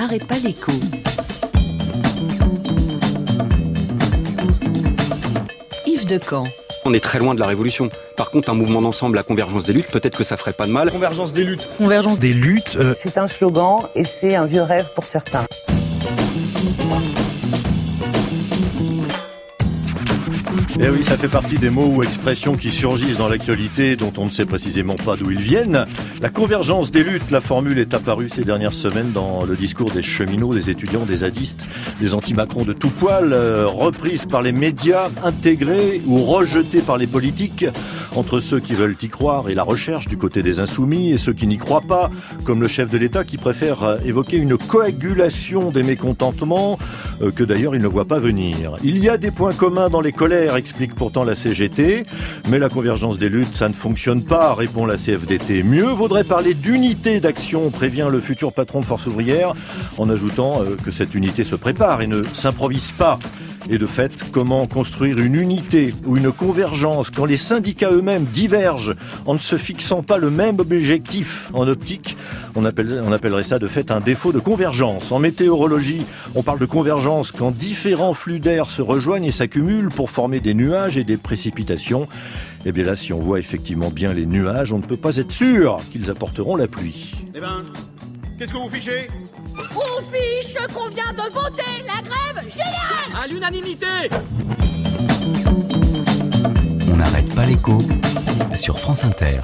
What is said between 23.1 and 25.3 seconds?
dans l'actualité dont on ne sait précisément pas d'où